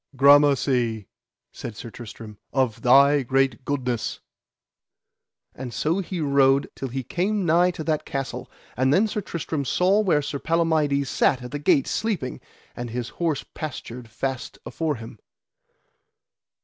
Gramercy, 0.15 1.07
said 1.51 1.75
Sir 1.77 1.91
Tristram, 1.91 2.39
of 2.51 2.81
thy 2.81 3.21
great 3.21 3.63
goodness. 3.63 4.19
And 5.53 5.71
so 5.71 5.99
he 5.99 6.19
rode 6.19 6.71
till 6.73 6.87
he 6.87 7.03
came 7.03 7.45
nigh 7.45 7.69
to 7.69 7.83
that 7.83 8.03
castle; 8.03 8.49
and 8.75 8.91
then 8.91 9.07
Sir 9.07 9.21
Tristram 9.21 9.63
saw 9.63 9.99
where 9.99 10.23
Sir 10.23 10.39
Palamides 10.39 11.07
sat 11.07 11.43
at 11.43 11.51
the 11.51 11.59
gate 11.59 11.85
sleeping, 11.85 12.41
and 12.75 12.89
his 12.89 13.09
horse 13.21 13.45
pastured 13.53 14.09
fast 14.09 14.57
afore 14.65 14.95
him. 14.95 15.19